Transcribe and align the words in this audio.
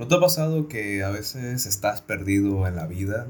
¿No 0.00 0.08
te 0.08 0.14
ha 0.14 0.18
pasado 0.20 0.66
que 0.66 1.02
a 1.02 1.10
veces 1.10 1.66
estás 1.66 2.00
perdido 2.00 2.66
en 2.66 2.74
la 2.74 2.86
vida? 2.86 3.26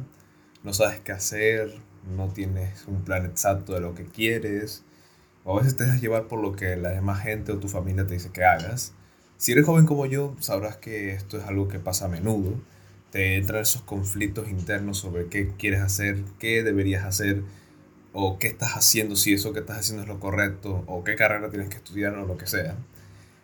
No 0.63 0.73
sabes 0.73 1.01
qué 1.01 1.11
hacer, 1.11 1.75
no 2.17 2.29
tienes 2.29 2.85
un 2.87 3.03
plan 3.03 3.27
exacto 3.27 3.75
de 3.75 3.81
lo 3.81 3.97
que 3.97 4.05
quieres, 4.05 4.85
o 5.43 5.59
a 5.59 5.63
veces 5.63 5.75
te 5.75 5.83
dejas 5.83 6.01
llevar 6.01 6.29
por 6.29 6.41
lo 6.41 6.55
que 6.55 6.77
la 6.77 6.91
demás 6.91 7.25
gente 7.25 7.51
o 7.51 7.59
tu 7.59 7.67
familia 7.67 8.07
te 8.07 8.15
dice 8.15 8.31
que 8.31 8.45
hagas. 8.45 8.93
Si 9.37 9.51
eres 9.51 9.67
joven 9.67 9.85
como 9.85 10.07
yo, 10.07 10.37
sabrás 10.39 10.77
que 10.77 11.11
esto 11.11 11.39
es 11.39 11.45
algo 11.45 11.67
que 11.67 11.81
pasa 11.81 12.05
a 12.05 12.09
menudo. 12.09 12.55
Te 13.11 13.37
entran 13.37 13.63
esos 13.63 13.83
conflictos 13.83 14.49
internos 14.49 14.99
sobre 14.99 15.27
qué 15.27 15.49
quieres 15.59 15.81
hacer, 15.81 16.23
qué 16.39 16.63
deberías 16.63 17.05
hacer, 17.05 17.43
o 18.13 18.39
qué 18.39 18.47
estás 18.47 18.75
haciendo, 18.75 19.17
si 19.17 19.33
eso 19.35 19.53
que 19.53 19.59
estás 19.59 19.79
haciendo 19.79 20.05
es 20.05 20.09
lo 20.09 20.21
correcto, 20.21 20.85
o 20.87 21.03
qué 21.03 21.17
carrera 21.17 21.51
tienes 21.51 21.69
que 21.69 21.79
estudiar 21.79 22.15
o 22.15 22.27
lo 22.27 22.37
que 22.39 22.47
sea. 22.47 22.77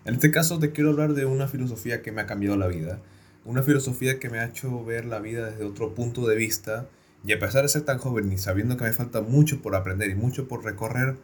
En 0.04 0.14
este 0.14 0.30
caso 0.30 0.60
te 0.60 0.70
quiero 0.70 0.90
hablar 0.90 1.14
de 1.14 1.26
una 1.26 1.48
filosofía 1.48 2.02
que 2.02 2.12
me 2.12 2.20
ha 2.20 2.26
cambiado 2.26 2.56
la 2.56 2.68
vida 2.68 3.00
una 3.46 3.62
filosofía 3.62 4.18
que 4.18 4.28
me 4.28 4.40
ha 4.40 4.46
hecho 4.46 4.84
ver 4.84 5.04
la 5.04 5.20
vida 5.20 5.50
desde 5.50 5.64
otro 5.64 5.94
punto 5.94 6.26
de 6.26 6.36
vista 6.36 6.88
y 7.24 7.32
a 7.32 7.38
pesar 7.38 7.62
de 7.62 7.68
ser 7.68 7.82
tan 7.82 7.98
joven 7.98 8.30
y 8.32 8.38
sabiendo 8.38 8.76
que 8.76 8.84
me 8.84 8.92
falta 8.92 9.20
mucho 9.20 9.62
por 9.62 9.76
aprender 9.76 10.10
y 10.10 10.14
mucho 10.14 10.48
por 10.48 10.64
recorrer, 10.64 11.16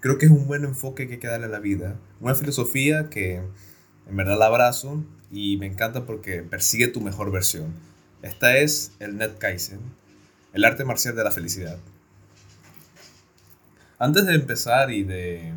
creo 0.00 0.18
que 0.18 0.26
es 0.26 0.32
un 0.32 0.46
buen 0.46 0.64
enfoque 0.64 1.06
que 1.06 1.14
hay 1.14 1.20
que 1.20 1.26
darle 1.26 1.46
a 1.46 1.50
la 1.50 1.58
vida. 1.58 1.96
Una 2.20 2.34
filosofía 2.34 3.08
que 3.08 3.42
en 4.08 4.16
verdad 4.16 4.38
la 4.38 4.46
abrazo 4.46 5.02
y 5.32 5.56
me 5.56 5.66
encanta 5.66 6.04
porque 6.04 6.42
persigue 6.42 6.88
tu 6.88 7.00
mejor 7.00 7.32
versión. 7.32 7.72
Esta 8.22 8.58
es 8.58 8.92
el 8.98 9.16
Net 9.16 9.38
Kaizen, 9.38 9.80
el 10.52 10.64
arte 10.64 10.84
marcial 10.84 11.16
de 11.16 11.24
la 11.24 11.30
felicidad. 11.30 11.78
Antes 13.98 14.26
de 14.26 14.34
empezar 14.34 14.90
y 14.90 15.04
de 15.04 15.52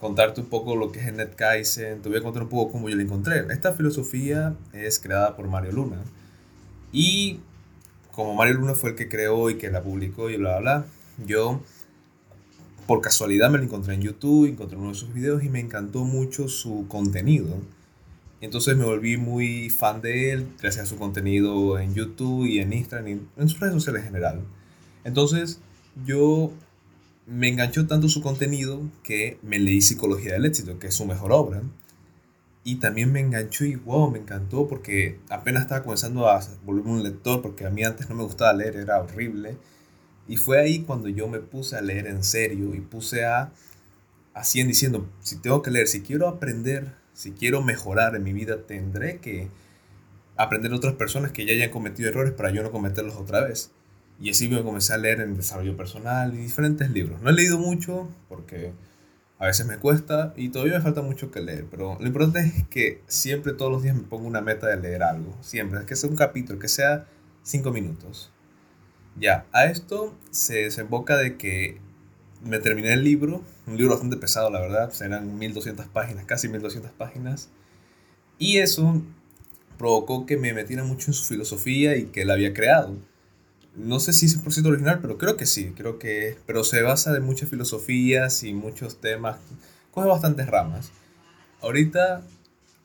contarte 0.00 0.40
un 0.40 0.46
poco 0.46 0.76
lo 0.76 0.90
que 0.90 1.00
es 1.00 1.06
el 1.06 1.16
Net 1.16 1.34
Kaizen, 1.34 2.00
te 2.00 2.08
voy 2.08 2.18
a 2.18 2.22
contar 2.22 2.42
un 2.42 2.48
poco 2.48 2.72
cómo 2.72 2.88
yo 2.88 2.96
lo 2.96 3.02
encontré. 3.02 3.44
Esta 3.50 3.72
filosofía 3.72 4.56
es 4.72 4.98
creada 4.98 5.36
por 5.36 5.46
Mario 5.46 5.72
Luna. 5.72 5.98
Y 6.90 7.40
como 8.10 8.34
Mario 8.34 8.54
Luna 8.54 8.74
fue 8.74 8.90
el 8.90 8.96
que 8.96 9.08
creó 9.08 9.50
y 9.50 9.56
que 9.56 9.70
la 9.70 9.82
publicó 9.82 10.30
y 10.30 10.36
bla, 10.36 10.58
bla, 10.58 10.78
bla, 10.78 10.86
yo 11.26 11.60
por 12.86 13.02
casualidad 13.02 13.50
me 13.50 13.58
lo 13.58 13.64
encontré 13.64 13.94
en 13.94 14.00
YouTube, 14.00 14.48
encontré 14.48 14.76
uno 14.76 14.88
de 14.88 14.94
sus 14.94 15.12
videos 15.12 15.44
y 15.44 15.48
me 15.48 15.60
encantó 15.60 16.04
mucho 16.04 16.48
su 16.48 16.86
contenido. 16.88 17.58
Entonces 18.40 18.76
me 18.76 18.84
volví 18.84 19.18
muy 19.18 19.68
fan 19.68 20.00
de 20.00 20.32
él 20.32 20.46
gracias 20.60 20.84
a 20.84 20.86
su 20.86 20.96
contenido 20.96 21.78
en 21.78 21.94
YouTube 21.94 22.46
y 22.46 22.58
en 22.58 22.72
Instagram 22.72 23.08
y 23.08 23.20
en 23.36 23.48
sus 23.48 23.60
redes 23.60 23.74
sociales 23.74 24.00
en 24.00 24.08
general. 24.08 24.40
Entonces 25.04 25.60
yo 26.04 26.52
me 27.30 27.46
enganchó 27.46 27.86
tanto 27.86 28.08
su 28.08 28.22
contenido 28.22 28.82
que 29.04 29.38
me 29.42 29.60
leí 29.60 29.80
Psicología 29.82 30.32
del 30.32 30.46
Éxito, 30.46 30.80
que 30.80 30.88
es 30.88 30.94
su 30.94 31.06
mejor 31.06 31.32
obra. 31.32 31.62
Y 32.64 32.76
también 32.76 33.12
me 33.12 33.20
enganchó 33.20 33.64
y 33.64 33.76
wow, 33.76 34.10
me 34.10 34.18
encantó 34.18 34.66
porque 34.66 35.20
apenas 35.30 35.62
estaba 35.62 35.84
comenzando 35.84 36.28
a 36.28 36.44
volverme 36.64 36.90
un 36.90 37.02
lector, 37.04 37.40
porque 37.40 37.64
a 37.64 37.70
mí 37.70 37.84
antes 37.84 38.08
no 38.08 38.16
me 38.16 38.24
gustaba 38.24 38.52
leer, 38.52 38.76
era 38.76 39.00
horrible. 39.00 39.56
Y 40.26 40.36
fue 40.36 40.60
ahí 40.60 40.80
cuando 40.80 41.08
yo 41.08 41.28
me 41.28 41.38
puse 41.38 41.76
a 41.76 41.80
leer 41.80 42.08
en 42.08 42.24
serio 42.24 42.74
y 42.74 42.80
puse 42.80 43.24
a, 43.24 43.52
así 44.34 44.60
en 44.60 44.66
diciendo, 44.66 45.08
si 45.20 45.36
tengo 45.36 45.62
que 45.62 45.70
leer, 45.70 45.86
si 45.86 46.02
quiero 46.02 46.28
aprender, 46.28 46.94
si 47.14 47.30
quiero 47.30 47.62
mejorar 47.62 48.16
en 48.16 48.24
mi 48.24 48.32
vida, 48.32 48.66
tendré 48.66 49.18
que 49.18 49.48
aprender 50.36 50.72
de 50.72 50.76
otras 50.76 50.94
personas 50.94 51.30
que 51.30 51.46
ya 51.46 51.52
hayan 51.52 51.70
cometido 51.70 52.08
errores 52.08 52.32
para 52.32 52.50
yo 52.50 52.62
no 52.64 52.72
cometerlos 52.72 53.14
otra 53.16 53.42
vez. 53.42 53.70
Y 54.20 54.30
así 54.30 54.48
me 54.48 54.62
comencé 54.62 54.92
a 54.92 54.98
leer 54.98 55.20
en 55.20 55.34
desarrollo 55.34 55.76
personal 55.76 56.34
y 56.34 56.36
diferentes 56.36 56.90
libros. 56.90 57.22
No 57.22 57.30
he 57.30 57.32
leído 57.32 57.58
mucho 57.58 58.08
porque 58.28 58.72
a 59.38 59.46
veces 59.46 59.66
me 59.66 59.78
cuesta 59.78 60.34
y 60.36 60.50
todavía 60.50 60.74
me 60.74 60.82
falta 60.82 61.00
mucho 61.00 61.30
que 61.30 61.40
leer, 61.40 61.64
pero 61.70 61.96
lo 61.98 62.06
importante 62.06 62.40
es 62.40 62.68
que 62.68 63.02
siempre 63.06 63.54
todos 63.54 63.72
los 63.72 63.82
días 63.82 63.96
me 63.96 64.02
pongo 64.02 64.26
una 64.26 64.42
meta 64.42 64.66
de 64.66 64.76
leer 64.76 65.02
algo. 65.02 65.34
Siempre, 65.40 65.80
es 65.80 65.86
que 65.86 65.96
sea 65.96 66.10
un 66.10 66.16
capítulo, 66.16 66.58
que 66.58 66.68
sea 66.68 67.06
cinco 67.42 67.70
minutos. 67.70 68.30
Ya, 69.18 69.46
a 69.52 69.64
esto 69.64 70.14
se 70.30 70.64
desemboca 70.64 71.16
de 71.16 71.38
que 71.38 71.80
me 72.44 72.58
terminé 72.58 72.92
el 72.92 73.02
libro, 73.02 73.42
un 73.66 73.78
libro 73.78 73.94
bastante 73.94 74.18
pesado, 74.18 74.50
la 74.50 74.60
verdad, 74.60 74.92
eran 75.02 75.38
1200 75.38 75.86
páginas, 75.86 76.26
casi 76.26 76.48
1200 76.48 76.90
páginas, 76.92 77.48
y 78.38 78.58
eso 78.58 79.02
provocó 79.78 80.26
que 80.26 80.36
me 80.36 80.52
metiera 80.52 80.84
mucho 80.84 81.10
en 81.10 81.14
su 81.14 81.24
filosofía 81.24 81.96
y 81.96 82.06
que 82.06 82.22
él 82.22 82.30
había 82.30 82.52
creado 82.52 82.96
no 83.76 84.00
sé 84.00 84.12
si 84.12 84.26
es 84.26 84.42
100% 84.42 84.66
original, 84.66 84.98
pero 85.00 85.18
creo 85.18 85.36
que 85.36 85.46
sí, 85.46 85.72
creo 85.76 85.98
que 85.98 86.36
pero 86.46 86.64
se 86.64 86.82
basa 86.82 87.12
de 87.12 87.20
muchas 87.20 87.48
filosofías 87.48 88.42
y 88.42 88.52
muchos 88.52 89.00
temas, 89.00 89.38
coge 89.90 90.08
bastantes 90.08 90.46
ramas. 90.46 90.90
Ahorita 91.60 92.22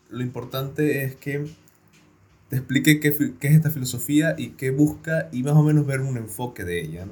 lo 0.10 0.22
importante 0.22 1.04
es 1.04 1.16
que 1.16 1.46
te 2.50 2.58
explique 2.58 3.00
qué, 3.00 3.08
es 3.08 3.56
esta 3.56 3.72
filosofía 3.72 4.36
y 4.38 4.50
qué 4.52 4.70
busca 4.70 5.30
y 5.32 5.44
más 5.44 5.56
o 5.56 5.64
menos 5.64 5.86
ver 5.86 6.02
un 6.02 6.18
enfoque 6.18 6.64
de 6.64 6.82
ella. 6.82 7.06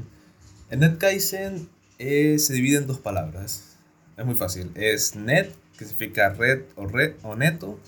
El 0.69 0.79
Net 0.79 0.97
Kaizen 0.97 1.67
eh, 2.00 2.38
se 2.39 2.53
divide 2.53 2.78
en 2.78 2.88
dos 2.88 3.00
palabras. 3.00 3.78
Es 4.17 4.25
muy 4.25 4.35
fácil. 4.35 4.72
Es 4.75 5.16
net, 5.16 5.51
que 5.78 5.85
significa 5.85 6.29
red 6.29 6.62
o 6.75 6.85
red 6.85 7.13
o 7.23 7.35
neto, 7.35 7.79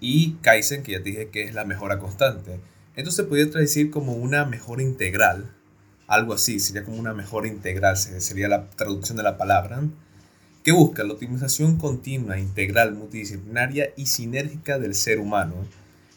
y 0.00 0.32
Kaizen, 0.42 0.82
que 0.82 0.92
ya 0.92 0.98
te 0.98 1.10
dije 1.10 1.28
que 1.28 1.44
es 1.44 1.54
la 1.54 1.64
mejora 1.64 1.98
constante. 1.98 2.58
Esto 2.94 3.10
se 3.10 3.24
podría 3.24 3.50
traducir 3.50 3.90
como 3.90 4.12
una 4.12 4.44
mejora 4.44 4.82
integral, 4.82 5.50
algo 6.06 6.34
así, 6.34 6.60
sería 6.60 6.84
como 6.84 6.98
una 6.98 7.14
mejora 7.14 7.48
integral, 7.48 7.96
sería 7.96 8.48
la 8.48 8.68
traducción 8.68 9.16
de 9.16 9.22
la 9.22 9.38
palabra, 9.38 9.82
que 10.62 10.72
busca 10.72 11.02
la 11.02 11.14
optimización 11.14 11.78
continua, 11.78 12.38
integral, 12.38 12.92
multidisciplinaria 12.92 13.94
y 13.96 14.06
sinérgica 14.06 14.78
del 14.78 14.94
ser 14.94 15.20
humano. 15.20 15.54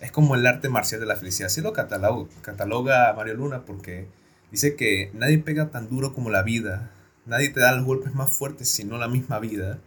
Es 0.02 0.12
como 0.12 0.36
el 0.36 0.46
arte 0.46 0.68
marcial 0.68 1.00
de 1.00 1.06
la 1.06 1.16
felicidad, 1.16 1.48
así 1.48 1.62
lo 1.62 1.72
cataloga, 1.72 2.30
cataloga 2.42 3.14
Mario 3.14 3.36
Luna 3.36 3.64
porque 3.64 4.10
dice 4.52 4.76
que 4.76 5.12
nadie 5.14 5.38
pega 5.38 5.70
tan 5.72 5.88
duro 5.88 6.14
como 6.14 6.30
la 6.30 6.44
vida, 6.44 6.92
nadie 7.26 7.52
te 7.52 7.62
da 7.62 7.72
los 7.72 7.86
golpes 7.86 8.14
más 8.14 8.32
fuertes 8.32 8.68
sino 8.68 8.98
la 8.98 9.08
misma 9.08 9.40
vida. 9.40 9.80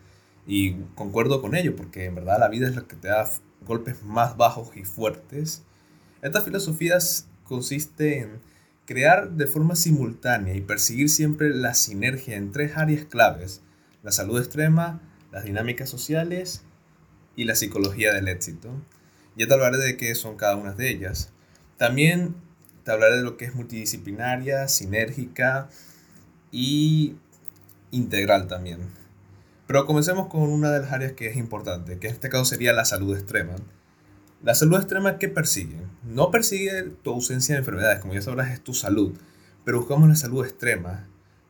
Y 0.47 0.77
concuerdo 0.95 1.43
con 1.43 1.55
ello, 1.55 1.77
porque 1.77 2.07
en 2.07 2.15
verdad 2.15 2.39
la 2.41 2.49
vida 2.49 2.67
es 2.67 2.75
la 2.75 2.87
que 2.89 2.97
te 2.97 3.09
da 3.09 3.29
golpes 3.67 4.03
más 4.05 4.39
bajos 4.39 4.75
y 4.75 4.85
fuertes 4.85 5.65
esta 6.23 6.41
filosofía 6.41 6.99
consiste 7.45 8.19
en 8.19 8.41
crear 8.87 9.33
de 9.33 9.47
forma 9.47 9.77
simultánea 9.77 10.55
y 10.55 10.61
perseguir 10.61 11.11
siempre 11.11 11.51
la 11.51 11.75
sinergia 11.75 12.37
en 12.37 12.53
tres 12.53 12.77
áreas 12.77 13.05
claves, 13.05 13.61
la 14.03 14.13
salud 14.13 14.39
extrema, 14.39 15.01
las 15.31 15.45
dinámicas 15.45 15.91
sociales 15.91 16.63
y 17.37 17.45
la 17.45 17.55
psicología 17.55 18.15
del 18.15 18.29
éxito. 18.29 18.71
Ya 19.37 19.47
te 19.47 19.55
hablaré 19.55 19.77
de 19.77 19.97
qué 19.97 20.15
son 20.15 20.37
cada 20.37 20.57
una 20.57 20.73
de 20.73 20.91
ellas. 20.91 21.31
También 21.77 22.35
te 22.83 22.91
hablaré 22.91 23.17
de 23.17 23.23
lo 23.23 23.37
que 23.37 23.45
es 23.45 23.55
multidisciplinaria, 23.55 24.67
sinérgica 24.69 25.69
y 26.51 27.17
integral 27.91 28.49
también. 28.49 28.81
Pero 29.67 29.85
comencemos 29.85 30.29
con 30.29 30.43
una 30.43 30.71
de 30.71 30.81
las 30.81 30.93
áreas 30.93 31.13
que 31.13 31.29
es 31.29 31.37
importante, 31.37 31.99
que 31.99 32.09
en 32.09 32.15
este 32.15 32.31
caso 32.31 32.47
sería 32.47 32.73
la 32.73 32.87
salud 32.87 33.15
extrema. 33.15 33.57
La 34.41 34.55
salud 34.55 34.77
extrema, 34.77 35.19
¿qué 35.19 35.29
persigue? 35.29 35.79
No 36.05 36.31
persigue 36.31 36.85
tu 37.03 37.11
ausencia 37.11 37.57
de 37.57 37.59
enfermedades, 37.59 37.99
como 37.99 38.15
ya 38.15 38.23
sabrás, 38.23 38.53
es 38.53 38.61
tu 38.63 38.73
salud, 38.73 39.15
pero 39.65 39.81
buscamos 39.81 40.09
la 40.09 40.15
salud 40.15 40.45
extrema, 40.45 41.09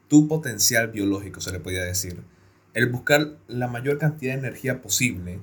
tu 0.09 0.27
potencial 0.27 0.89
biológico, 0.89 1.43
se 1.43 1.53
le 1.53 1.61
podría 1.61 1.85
decir. 1.85 2.23
El 2.73 2.91
buscar 2.91 3.37
la 3.47 3.69
mayor 3.69 3.99
cantidad 3.99 4.33
de 4.33 4.39
energía 4.39 4.81
posible, 4.81 5.39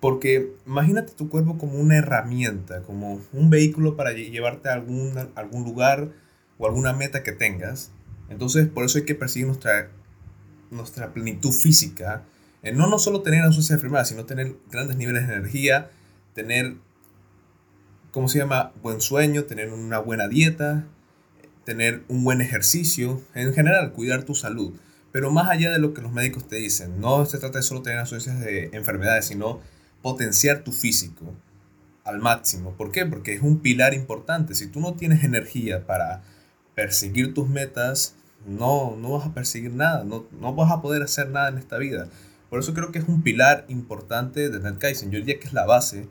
porque 0.00 0.52
imagínate 0.66 1.12
tu 1.12 1.28
cuerpo 1.28 1.58
como 1.58 1.78
una 1.78 1.96
herramienta, 1.96 2.82
como 2.82 3.20
un 3.32 3.50
vehículo 3.50 3.96
para 3.96 4.12
llevarte 4.12 4.68
a 4.68 4.72
algún, 4.72 5.14
algún 5.36 5.62
lugar 5.62 6.10
o 6.58 6.66
alguna 6.66 6.92
meta 6.92 7.22
que 7.22 7.32
tengas. 7.32 7.92
Entonces, 8.28 8.66
por 8.66 8.84
eso 8.84 8.98
hay 8.98 9.04
que 9.04 9.14
perseguir 9.14 9.46
nuestra, 9.46 9.90
nuestra 10.72 11.12
plenitud 11.12 11.52
física, 11.52 12.24
en 12.64 12.76
no, 12.76 12.88
no 12.88 12.98
solo 12.98 13.22
tener 13.22 13.42
ausencia 13.44 13.76
de 13.76 13.78
enfermedades, 13.78 14.08
sino 14.08 14.24
tener 14.24 14.56
grandes 14.72 14.96
niveles 14.96 15.28
de 15.28 15.34
energía, 15.34 15.90
tener, 16.34 16.76
¿cómo 18.10 18.28
se 18.28 18.38
llama? 18.38 18.72
Buen 18.82 19.00
sueño, 19.00 19.44
tener 19.44 19.72
una 19.72 19.98
buena 19.98 20.28
dieta, 20.28 20.86
tener 21.64 22.02
un 22.08 22.22
buen 22.24 22.40
ejercicio, 22.40 23.22
en 23.34 23.54
general, 23.54 23.92
cuidar 23.92 24.24
tu 24.24 24.34
salud. 24.34 24.74
Pero 25.12 25.30
más 25.30 25.48
allá 25.48 25.70
de 25.70 25.78
lo 25.78 25.94
que 25.94 26.02
los 26.02 26.12
médicos 26.12 26.48
te 26.48 26.56
dicen, 26.56 27.00
no 27.00 27.24
se 27.24 27.38
trata 27.38 27.58
de 27.58 27.62
solo 27.62 27.82
tener 27.82 28.00
ausencias 28.00 28.40
de 28.40 28.70
enfermedades, 28.72 29.26
sino 29.26 29.60
potenciar 30.02 30.64
tu 30.64 30.72
físico 30.72 31.32
al 32.04 32.18
máximo. 32.18 32.72
¿Por 32.72 32.90
qué? 32.90 33.06
Porque 33.06 33.32
es 33.32 33.40
un 33.40 33.60
pilar 33.60 33.94
importante. 33.94 34.54
Si 34.54 34.66
tú 34.66 34.80
no 34.80 34.94
tienes 34.94 35.24
energía 35.24 35.86
para 35.86 36.22
perseguir 36.74 37.32
tus 37.32 37.48
metas, 37.48 38.16
no, 38.44 38.96
no 38.96 39.12
vas 39.12 39.26
a 39.26 39.32
perseguir 39.32 39.72
nada, 39.72 40.04
no, 40.04 40.26
no 40.32 40.54
vas 40.54 40.70
a 40.72 40.82
poder 40.82 41.02
hacer 41.02 41.30
nada 41.30 41.48
en 41.48 41.58
esta 41.58 41.78
vida. 41.78 42.08
Por 42.50 42.58
eso 42.58 42.74
creo 42.74 42.92
que 42.92 42.98
es 42.98 43.08
un 43.08 43.22
pilar 43.22 43.64
importante 43.68 44.50
de 44.50 44.60
NetKaizen. 44.60 45.10
Yo 45.10 45.18
diría 45.20 45.38
que 45.38 45.46
es 45.46 45.52
la 45.52 45.64
base 45.64 46.08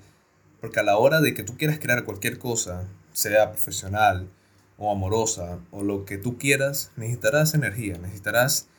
porque 0.64 0.80
a 0.80 0.84
la 0.84 0.96
hora 0.96 1.20
de 1.20 1.34
que 1.34 1.44
tú 1.44 1.58
quieras 1.58 1.78
crear 1.78 2.06
cualquier 2.06 2.40
cosa, 2.40 2.86
sea 3.12 3.52
profesional 3.52 4.30
o 4.78 4.94
amorosa 4.94 5.60
o 5.72 5.84
lo 5.84 6.06
que 6.06 6.18
tú 6.18 6.38
quieras, 6.38 6.90
necesitarás 6.96 7.54
energía, 7.54 7.98
necesitarás 7.98 8.70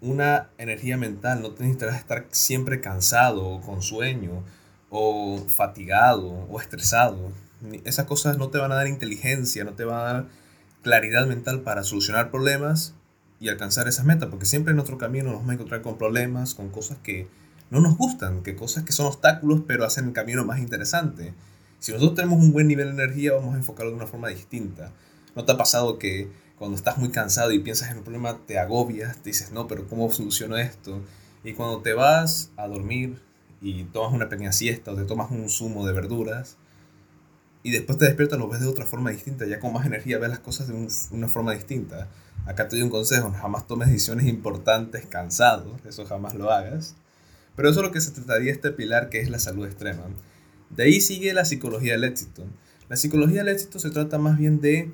una 0.00 0.50
energía 0.58 0.96
mental, 0.96 1.40
no 1.40 1.50
necesitarás 1.50 2.00
estar 2.00 2.26
siempre 2.32 2.80
cansado 2.80 3.46
o 3.46 3.60
con 3.60 3.82
sueño 3.82 4.42
o 4.90 5.38
fatigado 5.46 6.26
o 6.50 6.60
estresado. 6.60 7.30
Esas 7.84 8.06
cosas 8.06 8.36
no 8.36 8.50
te 8.50 8.58
van 8.58 8.72
a 8.72 8.74
dar 8.74 8.88
inteligencia, 8.88 9.62
no 9.62 9.74
te 9.74 9.84
van 9.84 10.00
a 10.00 10.12
dar 10.12 10.26
claridad 10.82 11.28
mental 11.28 11.60
para 11.60 11.84
solucionar 11.84 12.32
problemas 12.32 12.96
y 13.38 13.48
alcanzar 13.48 13.86
esas 13.86 14.04
metas, 14.04 14.28
porque 14.28 14.46
siempre 14.46 14.72
en 14.72 14.76
nuestro 14.76 14.98
camino 14.98 15.26
nos 15.26 15.34
vamos 15.34 15.50
a 15.50 15.54
encontrar 15.54 15.82
con 15.82 15.98
problemas, 15.98 16.54
con 16.54 16.70
cosas 16.70 16.98
que 17.04 17.28
no 17.72 17.80
nos 17.80 17.96
gustan, 17.96 18.42
que 18.42 18.54
cosas 18.54 18.84
que 18.84 18.92
son 18.92 19.06
obstáculos, 19.06 19.62
pero 19.66 19.86
hacen 19.86 20.04
el 20.08 20.12
camino 20.12 20.44
más 20.44 20.58
interesante. 20.58 21.32
Si 21.78 21.90
nosotros 21.90 22.16
tenemos 22.16 22.38
un 22.38 22.52
buen 22.52 22.68
nivel 22.68 22.94
de 22.94 23.02
energía, 23.02 23.32
vamos 23.32 23.54
a 23.54 23.56
enfocarlo 23.56 23.92
de 23.92 23.96
una 23.96 24.06
forma 24.06 24.28
distinta. 24.28 24.92
¿No 25.34 25.46
te 25.46 25.52
ha 25.52 25.56
pasado 25.56 25.98
que 25.98 26.30
cuando 26.58 26.76
estás 26.76 26.98
muy 26.98 27.08
cansado 27.08 27.50
y 27.50 27.60
piensas 27.60 27.90
en 27.90 27.96
un 27.96 28.02
problema, 28.02 28.38
te 28.46 28.58
agobias, 28.58 29.16
te 29.22 29.30
dices, 29.30 29.52
no, 29.52 29.68
pero 29.68 29.88
¿cómo 29.88 30.12
soluciono 30.12 30.58
esto? 30.58 31.00
Y 31.44 31.54
cuando 31.54 31.80
te 31.80 31.94
vas 31.94 32.50
a 32.58 32.68
dormir 32.68 33.22
y 33.62 33.84
tomas 33.84 34.12
una 34.12 34.28
pequeña 34.28 34.52
siesta 34.52 34.92
o 34.92 34.94
te 34.94 35.04
tomas 35.04 35.30
un 35.30 35.48
zumo 35.48 35.86
de 35.86 35.94
verduras, 35.94 36.58
y 37.62 37.70
después 37.70 37.96
te 37.96 38.04
despiertas, 38.04 38.38
lo 38.38 38.48
ves 38.48 38.60
de 38.60 38.66
otra 38.66 38.84
forma 38.84 39.08
distinta, 39.08 39.46
ya 39.46 39.60
con 39.60 39.72
más 39.72 39.86
energía 39.86 40.18
ves 40.18 40.28
las 40.28 40.40
cosas 40.40 40.68
de 40.68 40.88
una 41.10 41.28
forma 41.28 41.54
distinta. 41.54 42.08
Acá 42.44 42.68
te 42.68 42.76
doy 42.76 42.82
un 42.82 42.90
consejo, 42.90 43.32
jamás 43.32 43.66
tomes 43.66 43.88
decisiones 43.88 44.26
importantes 44.26 45.06
cansado, 45.06 45.78
eso 45.88 46.04
jamás 46.04 46.34
lo 46.34 46.50
hagas. 46.50 46.96
Pero 47.56 47.68
eso 47.68 47.80
es 47.80 47.86
lo 47.86 47.92
que 47.92 48.00
se 48.00 48.12
trataría 48.12 48.52
este 48.52 48.70
pilar 48.70 49.08
que 49.08 49.20
es 49.20 49.30
la 49.30 49.38
salud 49.38 49.66
extrema. 49.66 50.04
De 50.70 50.84
ahí 50.84 51.00
sigue 51.00 51.32
la 51.34 51.44
psicología 51.44 51.92
del 51.92 52.04
éxito. 52.04 52.44
La 52.88 52.96
psicología 52.96 53.44
del 53.44 53.54
éxito 53.54 53.78
se 53.78 53.90
trata 53.90 54.18
más 54.18 54.38
bien 54.38 54.60
de 54.60 54.90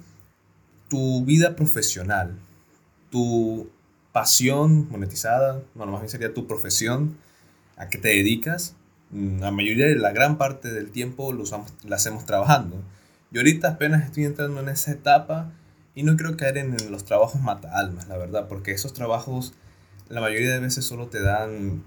tu 0.88 1.24
vida 1.24 1.54
profesional, 1.54 2.38
tu 3.10 3.70
pasión 4.12 4.88
monetizada, 4.90 5.62
bueno, 5.74 5.92
más 5.92 6.00
bien 6.00 6.10
sería 6.10 6.34
tu 6.34 6.46
profesión, 6.46 7.16
a 7.76 7.88
qué 7.88 7.98
te 7.98 8.08
dedicas. 8.08 8.74
La 9.12 9.50
mayoría 9.50 9.86
la 9.96 10.12
gran 10.12 10.38
parte 10.38 10.72
del 10.72 10.90
tiempo 10.90 11.32
lo 11.32 11.44
la 11.84 11.96
hacemos 11.96 12.26
trabajando. 12.26 12.82
Yo 13.30 13.40
ahorita 13.40 13.68
apenas 13.68 14.04
estoy 14.04 14.24
entrando 14.24 14.60
en 14.60 14.68
esa 14.68 14.92
etapa 14.92 15.52
y 15.94 16.02
no 16.02 16.16
quiero 16.16 16.36
caer 16.36 16.58
en 16.58 16.76
los 16.90 17.04
trabajos 17.04 17.40
mata 17.40 17.70
almas, 17.78 18.08
la 18.08 18.16
verdad, 18.16 18.48
porque 18.48 18.72
esos 18.72 18.92
trabajos 18.92 19.54
la 20.08 20.20
mayoría 20.20 20.50
de 20.50 20.60
veces 20.60 20.84
solo 20.84 21.08
te 21.08 21.22
dan 21.22 21.82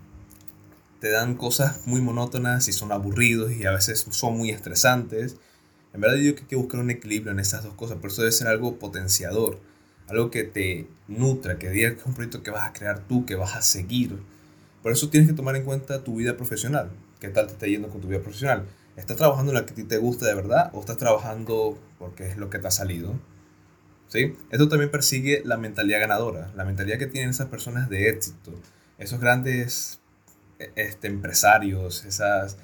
te 1.02 1.10
dan 1.10 1.34
cosas 1.34 1.88
muy 1.88 2.00
monótonas 2.00 2.68
y 2.68 2.74
son 2.74 2.92
aburridos 2.92 3.52
y 3.52 3.66
a 3.66 3.72
veces 3.72 4.06
son 4.12 4.38
muy 4.38 4.52
estresantes. 4.52 5.36
En 5.94 6.00
verdad 6.00 6.18
yo 6.18 6.22
creo 6.22 6.36
que 6.36 6.42
hay 6.42 6.48
que 6.48 6.56
buscar 6.56 6.80
un 6.80 6.92
equilibrio 6.92 7.32
en 7.32 7.40
esas 7.40 7.64
dos 7.64 7.74
cosas, 7.74 7.98
por 7.98 8.12
eso 8.12 8.22
debe 8.22 8.32
ser 8.32 8.48
algo 8.48 8.78
potenciador, 8.78 9.60
algo 10.08 10.30
que 10.30 10.44
te 10.44 10.88
nutra, 11.08 11.58
que 11.58 11.72
diga 11.72 11.96
que 11.96 12.02
es 12.02 12.06
un 12.06 12.14
proyecto 12.14 12.44
que 12.44 12.52
vas 12.52 12.70
a 12.70 12.74
crear 12.74 13.08
tú, 13.08 13.26
que 13.26 13.34
vas 13.34 13.56
a 13.56 13.64
seguir. 13.64 14.20
Por 14.84 14.92
eso 14.92 15.10
tienes 15.10 15.28
que 15.28 15.36
tomar 15.36 15.56
en 15.56 15.64
cuenta 15.64 16.04
tu 16.04 16.18
vida 16.18 16.38
profesional. 16.38 16.92
¿Qué 17.20 17.30
tal 17.30 17.48
te 17.48 17.54
está 17.54 17.66
yendo 17.66 17.90
con 17.90 18.00
tu 18.00 18.08
vida 18.08 18.22
profesional? 18.22 18.68
¿Estás 18.96 19.18
trabajando 19.18 19.52
en 19.52 19.56
la 19.56 19.66
que 19.66 19.74
a 19.74 19.76
ti 19.76 19.84
te 19.84 19.98
gusta 19.98 20.28
de 20.28 20.36
verdad 20.36 20.70
o 20.74 20.82
estás 20.82 20.98
trabajando 20.98 21.80
porque 21.98 22.28
es 22.28 22.38
lo 22.38 22.52
que 22.52 22.60
te 22.60 22.68
ha 22.68 22.72
salido? 22.72 23.20
¿sí? 24.08 24.36
Esto 24.52 24.70
también 24.70 24.92
persigue 24.92 25.42
la 25.46 25.58
mentalidad 25.58 26.00
ganadora, 26.00 26.52
la 26.56 26.64
mentalidad 26.64 27.00
que 27.00 27.08
tienen 27.08 27.32
esas 27.32 27.48
personas 27.48 27.90
de 27.90 28.10
éxito, 28.10 28.54
esos 29.00 29.20
grandes 29.20 30.01
este, 30.76 31.08
empresarios, 31.08 32.06
esas 32.06 32.58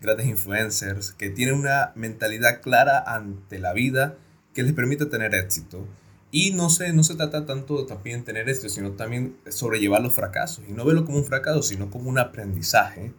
grandes 0.00 0.26
influencers 0.26 1.12
que 1.12 1.30
tienen 1.30 1.54
una 1.54 1.92
mentalidad 1.94 2.60
clara 2.60 3.02
ante 3.06 3.58
la 3.58 3.72
vida 3.72 4.16
que 4.54 4.62
les 4.62 4.72
permite 4.72 5.06
tener 5.06 5.34
éxito. 5.34 5.86
Y 6.30 6.52
no 6.52 6.70
se, 6.70 6.92
no 6.94 7.04
se 7.04 7.14
trata 7.14 7.44
tanto 7.44 7.84
también 7.84 8.24
tener 8.24 8.48
éxito, 8.48 8.70
sino 8.70 8.92
también 8.92 9.36
sobrellevar 9.50 10.00
los 10.00 10.14
fracasos. 10.14 10.64
Y 10.68 10.72
no 10.72 10.84
verlo 10.84 11.04
como 11.04 11.18
un 11.18 11.24
fracaso, 11.24 11.62
sino 11.62 11.90
como 11.90 12.08
un 12.08 12.18
aprendizaje. 12.18 13.12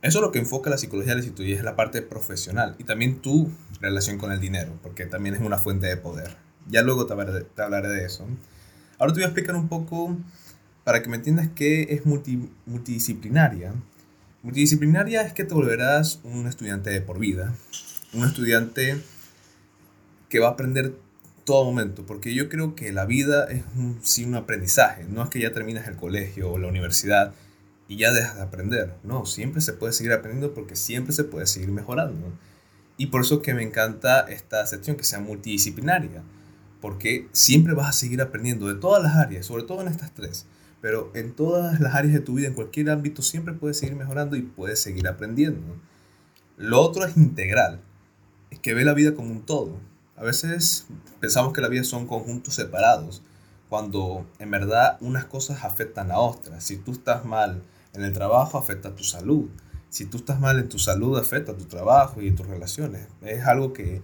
Eso 0.00 0.18
es 0.18 0.22
lo 0.22 0.30
que 0.30 0.38
enfoca 0.38 0.70
la 0.70 0.78
psicología 0.78 1.14
del 1.14 1.24
éxito 1.24 1.42
y 1.42 1.52
es 1.52 1.64
la 1.64 1.74
parte 1.74 2.02
profesional. 2.02 2.76
Y 2.78 2.84
también 2.84 3.20
tu 3.20 3.50
relación 3.80 4.18
con 4.18 4.30
el 4.30 4.40
dinero, 4.40 4.78
porque 4.82 5.06
también 5.06 5.34
es 5.34 5.40
una 5.40 5.58
fuente 5.58 5.88
de 5.88 5.96
poder. 5.96 6.36
Ya 6.68 6.82
luego 6.82 7.06
te 7.06 7.12
hablaré, 7.14 7.88
de 7.88 8.04
eso. 8.04 8.26
Ahora 8.98 9.12
te 9.12 9.18
voy 9.18 9.24
a 9.24 9.26
explicar 9.26 9.56
un 9.56 9.68
poco, 9.68 10.16
para 10.86 11.02
que 11.02 11.08
me 11.08 11.16
entiendas, 11.16 11.48
qué 11.52 11.88
es 11.90 12.06
multidisciplinaria. 12.06 13.74
Multidisciplinaria 14.44 15.22
es 15.22 15.32
que 15.32 15.42
te 15.42 15.52
volverás 15.52 16.20
un 16.22 16.46
estudiante 16.46 16.90
de 16.90 17.00
por 17.00 17.18
vida, 17.18 17.52
un 18.12 18.24
estudiante 18.24 18.96
que 20.28 20.38
va 20.38 20.46
a 20.46 20.50
aprender 20.52 20.94
todo 21.42 21.64
momento, 21.64 22.06
porque 22.06 22.34
yo 22.34 22.48
creo 22.48 22.76
que 22.76 22.92
la 22.92 23.04
vida 23.04 23.46
es 23.46 23.64
un, 23.74 23.98
sí 24.04 24.24
un 24.26 24.36
aprendizaje, 24.36 25.02
no 25.08 25.24
es 25.24 25.28
que 25.28 25.40
ya 25.40 25.50
terminas 25.50 25.88
el 25.88 25.96
colegio 25.96 26.52
o 26.52 26.58
la 26.58 26.68
universidad 26.68 27.34
y 27.88 27.96
ya 27.96 28.12
dejas 28.12 28.36
de 28.36 28.42
aprender, 28.42 28.94
no, 29.02 29.26
siempre 29.26 29.62
se 29.62 29.72
puede 29.72 29.92
seguir 29.92 30.12
aprendiendo 30.12 30.54
porque 30.54 30.76
siempre 30.76 31.12
se 31.12 31.24
puede 31.24 31.48
seguir 31.48 31.72
mejorando. 31.72 32.32
Y 32.96 33.06
por 33.06 33.22
eso 33.22 33.42
que 33.42 33.54
me 33.54 33.64
encanta 33.64 34.20
esta 34.20 34.64
sección 34.66 34.96
que 34.96 35.02
sea 35.02 35.18
multidisciplinaria, 35.18 36.22
porque 36.80 37.26
siempre 37.32 37.74
vas 37.74 37.88
a 37.88 37.92
seguir 37.92 38.22
aprendiendo 38.22 38.68
de 38.68 38.76
todas 38.76 39.02
las 39.02 39.16
áreas, 39.16 39.46
sobre 39.46 39.64
todo 39.64 39.82
en 39.82 39.88
estas 39.88 40.14
tres, 40.14 40.46
pero 40.80 41.10
en 41.14 41.34
todas 41.34 41.80
las 41.80 41.94
áreas 41.94 42.14
de 42.14 42.20
tu 42.20 42.34
vida, 42.34 42.48
en 42.48 42.54
cualquier 42.54 42.90
ámbito, 42.90 43.22
siempre 43.22 43.54
puedes 43.54 43.78
seguir 43.78 43.96
mejorando 43.96 44.36
y 44.36 44.42
puedes 44.42 44.80
seguir 44.80 45.08
aprendiendo. 45.08 45.76
Lo 46.56 46.80
otro 46.80 47.04
es 47.04 47.16
integral, 47.16 47.80
es 48.50 48.58
que 48.60 48.74
ve 48.74 48.84
la 48.84 48.94
vida 48.94 49.14
como 49.14 49.30
un 49.32 49.44
todo. 49.44 49.78
A 50.16 50.22
veces 50.22 50.86
pensamos 51.20 51.52
que 51.52 51.60
la 51.60 51.68
vida 51.68 51.84
son 51.84 52.06
conjuntos 52.06 52.54
separados, 52.54 53.22
cuando 53.68 54.26
en 54.38 54.50
verdad 54.50 54.96
unas 55.00 55.24
cosas 55.24 55.64
afectan 55.64 56.10
a 56.10 56.18
otras. 56.18 56.64
Si 56.64 56.76
tú 56.76 56.92
estás 56.92 57.24
mal 57.24 57.62
en 57.92 58.04
el 58.04 58.12
trabajo, 58.12 58.58
afecta 58.58 58.90
a 58.90 58.94
tu 58.94 59.04
salud. 59.04 59.48
Si 59.88 60.04
tú 60.06 60.18
estás 60.18 60.40
mal 60.40 60.58
en 60.58 60.68
tu 60.68 60.78
salud, 60.78 61.18
afecta 61.18 61.52
a 61.52 61.56
tu 61.56 61.64
trabajo 61.64 62.22
y 62.22 62.30
tus 62.30 62.46
relaciones. 62.46 63.08
Es 63.22 63.44
algo 63.44 63.72
que 63.72 64.02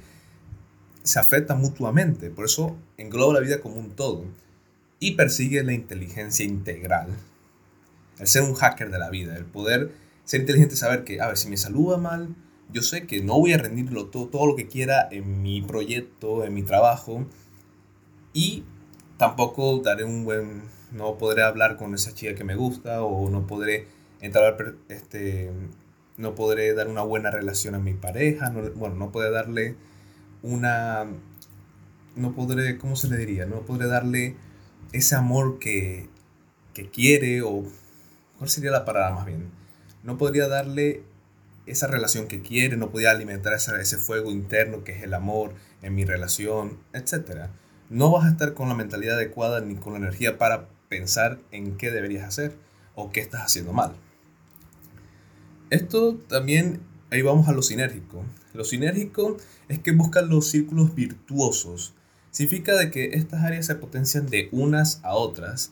se 1.03 1.19
afecta 1.19 1.55
mutuamente, 1.55 2.31
por 2.31 2.45
eso 2.45 2.77
engloba 2.97 3.35
la 3.35 3.41
vida 3.41 3.61
como 3.61 3.77
un 3.77 3.91
todo 3.91 4.25
y 5.03 5.17
persigue 5.17 5.65
la 5.65 5.73
inteligencia 5.73 6.47
integral. 6.47 7.09
El 8.21 8.29
ser 8.29 8.43
un 8.43 8.55
hacker 8.55 8.89
de 8.89 9.01
la 9.01 9.11
vida, 9.11 9.37
el 9.37 9.45
poder 9.45 9.91
ser 10.23 10.43
inteligente 10.43 10.77
saber 10.77 11.03
que, 11.03 11.21
a 11.21 11.27
ver, 11.27 11.37
si 11.37 11.49
me 11.49 11.57
saluda 11.57 11.97
mal, 11.97 12.37
yo 12.73 12.83
sé 12.83 13.05
que 13.05 13.21
no 13.21 13.37
voy 13.37 13.53
a 13.53 13.59
rendirlo 13.59 14.07
todo, 14.07 14.29
todo 14.29 14.47
lo 14.47 14.55
que 14.55 14.69
quiera 14.69 15.09
en 15.11 15.43
mi 15.43 15.61
proyecto, 15.61 16.45
en 16.45 16.55
mi 16.55 16.63
trabajo, 16.63 17.27
y 18.33 18.63
tampoco 19.17 19.81
daré 19.81 20.05
un 20.05 20.25
buen, 20.25 20.63
no 20.93 21.19
podré 21.19 21.43
hablar 21.43 21.79
con 21.79 21.97
esa 21.97 22.15
chica 22.15 22.37
que 22.37 22.45
me 22.45 22.55
gusta, 22.55 23.03
o 23.03 23.29
no 23.29 23.45
podré 23.45 23.89
entrar, 24.21 24.77
este, 24.89 25.51
no 26.17 26.37
podré 26.37 26.75
dar 26.75 26.87
una 26.87 27.03
buena 27.03 27.33
relación 27.33 27.75
a 27.75 27.81
mi 27.81 27.95
pareja, 27.95 28.51
no, 28.51 28.71
bueno, 28.77 28.95
no 28.95 29.11
podré 29.11 29.33
darle 29.33 29.75
una... 30.43 31.09
No 32.15 32.35
podré, 32.35 32.79
¿cómo 32.79 32.95
se 32.95 33.09
le 33.09 33.17
diría? 33.17 33.47
No 33.47 33.63
podré 33.63 33.89
darle 33.89 34.37
ese 34.93 35.15
amor 35.15 35.59
que, 35.59 36.09
que 36.75 36.91
quiere 36.91 37.43
o... 37.43 37.65
¿Cuál 38.39 38.51
sería 38.51 38.71
la 38.71 38.85
palabra 38.85 39.15
más 39.15 39.27
bien? 39.27 39.51
No 40.03 40.19
podría 40.19 40.49
darle 40.49 41.03
esa 41.67 41.87
relación 41.87 42.27
que 42.27 42.43
quiere, 42.43 42.77
no 42.77 42.91
podría 42.91 43.13
alimentar 43.13 43.53
ese, 43.53 43.81
ese 43.81 43.99
fuego 43.99 44.31
interno 44.31 44.83
que 44.83 44.93
es 44.93 45.03
el 45.03 45.15
amor 45.15 45.55
en 45.81 45.95
mi 45.95 46.05
relación, 46.05 46.79
etc. 46.93 47.49
No 47.89 48.11
vas 48.11 48.25
a 48.25 48.31
estar 48.31 48.55
con 48.55 48.69
la 48.69 48.75
mentalidad 48.75 49.17
adecuada 49.17 49.61
ni 49.61 49.77
con 49.77 49.93
la 49.93 50.01
energía 50.01 50.39
para 50.39 50.69
pensar 50.89 51.39
en 51.53 51.77
qué 51.77 51.91
deberías 51.91 52.27
hacer 52.27 52.57
o 52.95 53.11
qué 53.11 53.21
estás 53.21 53.43
haciendo 53.43 53.73
mal. 53.73 53.95
Esto 55.71 56.17
también, 56.29 56.81
ahí 57.11 57.23
vamos 57.23 57.49
a 57.49 57.53
lo 57.53 57.63
sinérgico. 57.63 58.25
Lo 58.53 58.65
sinérgico 58.65 59.39
es 59.69 59.79
que 59.79 59.93
buscan 59.93 60.29
los 60.29 60.49
círculos 60.51 60.95
virtuosos. 60.95 61.95
Significa 62.33 62.75
de 62.75 62.91
que 62.91 63.11
estas 63.15 63.45
áreas 63.45 63.67
se 63.67 63.77
potencian 63.77 64.27
de 64.27 64.49
unas 64.51 64.99
a 65.05 65.15
otras. 65.15 65.71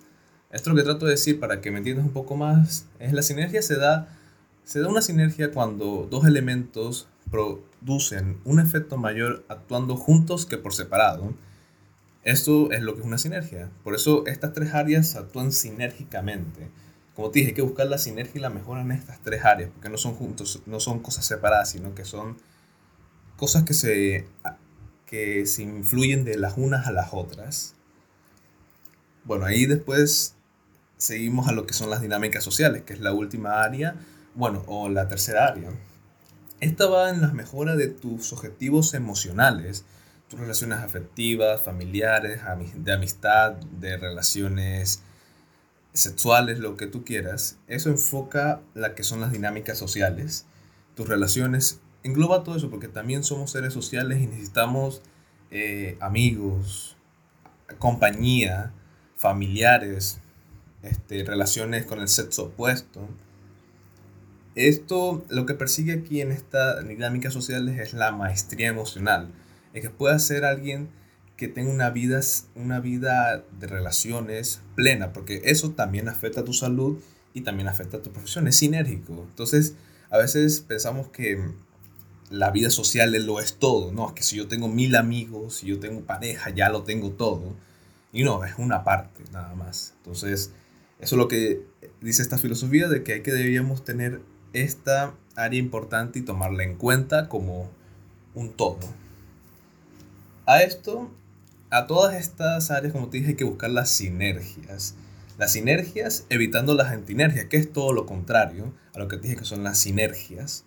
Esto 0.53 0.71
lo 0.71 0.77
que 0.77 0.83
trato 0.83 1.07
de 1.07 1.13
decir 1.13 1.41
para 1.41 1.61
que 1.61 1.73
me 1.73 1.79
entiendas 1.79 2.07
un 2.07 2.13
poco 2.13 2.37
más 2.37 2.87
es 3.01 3.13
la 3.13 3.23
sinergia 3.23 3.63
se 3.63 3.77
da 3.77 4.09
se 4.71 4.81
da 4.81 4.89
una 4.89 5.03
sinergia 5.03 5.51
cuando 5.51 6.07
dos 6.09 6.25
elementos 6.27 7.09
producen 7.29 8.39
un 8.45 8.61
efecto 8.61 8.97
mayor 8.97 9.45
actuando 9.49 9.97
juntos 9.97 10.47
que 10.47 10.59
por 10.59 10.73
separado. 10.73 11.35
Esto 12.23 12.71
es 12.71 12.81
lo 12.81 12.95
que 12.95 13.01
es 13.01 13.07
una 13.07 13.19
sinergia. 13.19 13.69
Por 13.83 13.97
eso 13.97 14.25
estas 14.27 14.53
tres 14.53 14.73
áreas 14.73 15.17
actúan 15.17 15.51
sinérgicamente. 15.51 16.69
Como 17.17 17.31
te 17.31 17.41
dije, 17.41 17.49
hay 17.49 17.55
que 17.55 17.63
buscar 17.63 17.89
la 17.89 17.99
sinergia 17.99 18.39
y 18.39 18.43
la 18.43 18.51
mejora 18.51 18.83
en 18.83 18.93
estas 18.93 19.21
tres 19.25 19.45
áreas, 19.45 19.71
porque 19.73 19.89
no 19.89 19.99
son 19.99 20.15
juntos, 20.15 20.63
no 20.67 20.79
son 20.79 21.01
cosas 21.01 21.25
separadas, 21.25 21.71
sino 21.71 21.95
que 21.97 22.05
son 22.05 22.37
cosas 23.37 23.65
que 23.65 23.75
se, 23.75 24.27
que 25.11 25.45
se 25.47 25.63
influyen 25.63 26.25
de 26.25 26.39
las 26.39 26.57
unas 26.57 26.87
a 26.87 26.93
las 26.93 27.09
otras. 27.13 27.75
Bueno, 29.25 29.45
ahí 29.45 29.67
después 29.67 30.37
seguimos 30.97 31.49
a 31.49 31.53
lo 31.53 31.67
que 31.67 31.75
son 31.75 31.91
las 31.91 32.01
dinámicas 32.01 32.45
sociales, 32.45 32.83
que 32.83 32.93
es 32.93 33.01
la 33.01 33.13
última 33.13 33.63
área, 33.63 33.97
bueno, 34.37 34.63
o 34.69 34.89
la 34.89 35.09
tercera 35.09 35.47
área. 35.49 35.71
Esta 36.61 36.87
va 36.87 37.11
en 37.11 37.23
la 37.23 37.33
mejora 37.33 37.75
de 37.75 37.89
tus 37.89 38.33
objetivos 38.33 38.95
emocionales, 38.95 39.85
tus 40.29 40.39
relaciones 40.39 40.79
afectivas, 40.79 41.61
familiares, 41.61 42.41
de 42.77 42.93
amistad, 42.93 43.53
de 43.53 43.97
relaciones 43.97 45.03
sexuales, 45.93 46.61
lo 46.61 46.77
que 46.77 46.87
tú 46.87 47.05
quieras. 47.05 47.59
Eso 47.67 47.91
enfoca 47.91 48.61
la 48.75 48.95
que 48.95 49.03
son 49.03 49.21
las 49.21 49.33
dinámicas 49.33 49.77
sociales 49.77 50.47
tus 50.95 51.09
relaciones, 51.09 51.81
engloba 52.03 52.45
todo 52.45 52.57
eso 52.57 52.71
porque 52.71 52.89
también 52.89 53.25
somos 53.25 53.51
seres 53.51 53.73
sociales 53.73 54.21
y 54.21 54.27
necesitamos 54.27 55.03
eh, 55.51 55.97
amigos, 56.01 56.97
compañía, 57.79 58.73
familiares, 59.17 60.21
este, 60.83 61.25
relaciones 61.25 61.85
con 61.85 62.01
el 62.01 62.09
sexo 62.09 62.45
opuesto. 62.45 63.09
Esto, 64.55 65.25
lo 65.29 65.47
que 65.47 65.55
persigue 65.55 65.93
aquí 65.93 66.21
en 66.21 66.33
esta 66.33 66.83
dinámica 66.83 67.31
social 67.31 67.69
es 67.69 67.93
la 67.95 68.13
maestría 68.13 68.69
emocional. 68.69 69.29
Es 69.75 69.83
que 69.83 69.91
pueda 69.91 70.19
ser 70.19 70.45
alguien 70.45 70.89
que 71.37 71.49
tenga 71.49 71.71
una 71.71 71.91
vida, 71.91 72.21
una 72.55 72.81
vida 72.81 73.45
de 73.59 73.67
relaciones 73.67 74.61
plena, 74.75 75.13
porque 75.13 75.43
eso 75.45 75.71
también 75.71 76.09
afecta 76.09 76.41
a 76.41 76.45
tu 76.45 76.53
salud 76.53 76.99
y 77.33 77.43
también 77.43 77.69
afecta 77.69 77.99
a 77.99 78.03
tu 78.03 78.11
profesión, 78.11 78.49
es 78.49 78.57
sinérgico. 78.57 79.27
Entonces, 79.29 79.75
a 80.11 80.19
veces 80.19 80.61
pensamos 80.61 81.09
que 81.09 81.41
la 82.31 82.51
vida 82.51 82.71
social 82.71 83.13
lo 83.27 83.41
es 83.41 83.55
todo, 83.55 83.93
¿no? 83.93 84.09
Es 84.09 84.15
que 84.15 84.23
si 84.23 84.37
yo 84.37 84.49
tengo 84.49 84.69
mil 84.69 84.95
amigos, 84.97 85.57
si 85.57 85.67
yo 85.67 85.81
tengo 85.81 86.01
pareja, 86.03 86.51
ya 86.51 86.69
lo 86.71 86.85
tengo 86.85 87.11
todo. 87.11 87.55
Y 88.13 88.23
no, 88.23 88.45
es 88.45 88.55
una 88.57 88.85
parte 88.85 89.23
nada 89.33 89.55
más. 89.55 89.95
Entonces, 89.99 90.53
eso 91.01 91.17
es 91.17 91.19
lo 91.19 91.29
que 91.29 91.63
dice 92.01 92.23
esta 92.23 92.39
filosofía 92.39 92.89
de 92.89 93.03
que 93.03 93.15
hay 93.15 93.23
que 93.23 93.33
deberíamos 93.33 93.85
tener 93.85 94.21
esta 94.53 95.15
área 95.37 95.59
importante 95.59 96.21
y 96.21 96.23
tomarla 96.23 96.63
en 96.63 96.77
cuenta 96.77 97.29
como 97.29 97.69
un 98.35 98.53
todo. 98.53 98.79
A 100.47 100.63
esto, 100.63 101.11
a 101.71 101.87
todas 101.87 102.15
estas 102.15 102.71
áreas, 102.71 102.93
como 102.93 103.09
te 103.09 103.19
dije, 103.19 103.31
hay 103.31 103.37
que 103.37 103.45
buscar 103.45 103.71
las 103.71 103.91
sinergias. 103.91 104.95
Las 105.39 105.53
sinergias 105.53 106.27
evitando 106.29 106.75
las 106.75 106.93
antinergias, 106.93 107.47
que 107.47 107.57
es 107.57 107.73
todo 107.73 107.93
lo 107.93 108.07
contrario 108.07 108.73
a 108.95 108.99
lo 108.99 109.09
que 109.09 109.17
te 109.17 109.23
dije 109.25 109.37
que 109.37 109.45
son 109.45 109.65
las 109.65 109.79
sinergias. 109.79 110.65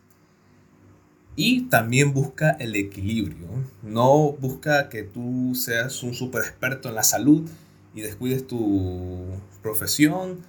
Y 1.36 1.62
también 1.64 2.14
busca 2.14 2.52
el 2.52 2.76
equilibrio. 2.76 3.48
No 3.82 4.34
busca 4.34 4.90
que 4.90 5.04
tú 5.04 5.54
seas 5.56 6.04
un 6.04 6.14
super 6.14 6.44
experto 6.44 6.90
en 6.90 6.96
la 6.96 7.04
salud 7.04 7.50
y 7.96 8.02
descuides 8.02 8.46
tu 8.46 9.26
profesión 9.64 10.40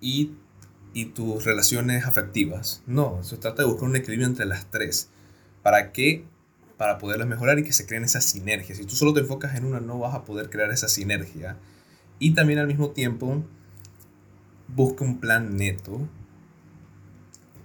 y, 0.00 0.32
y 0.94 1.06
tus 1.06 1.44
relaciones 1.44 2.06
afectivas. 2.06 2.82
No, 2.86 3.22
se 3.24 3.36
trata 3.36 3.62
de 3.62 3.68
buscar 3.68 3.88
un 3.88 3.96
equilibrio 3.96 4.28
entre 4.28 4.46
las 4.46 4.70
tres. 4.70 5.08
¿Para 5.62 5.90
qué? 5.90 6.24
Para 6.76 6.98
poderlas 6.98 7.26
mejorar 7.26 7.58
y 7.58 7.64
que 7.64 7.72
se 7.72 7.86
creen 7.86 8.04
esas 8.04 8.24
sinergias. 8.24 8.78
Si 8.78 8.84
tú 8.84 8.94
solo 8.94 9.12
te 9.12 9.20
enfocas 9.20 9.56
en 9.56 9.64
una, 9.64 9.80
no 9.80 9.98
vas 9.98 10.14
a 10.14 10.24
poder 10.24 10.50
crear 10.50 10.70
esa 10.70 10.88
sinergia. 10.88 11.56
Y 12.20 12.34
también 12.34 12.60
al 12.60 12.68
mismo 12.68 12.90
tiempo, 12.90 13.42
busca 14.68 15.04
un 15.04 15.18
plan 15.18 15.56
neto. 15.56 16.08